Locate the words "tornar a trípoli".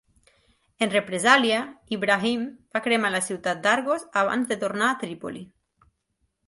4.65-5.47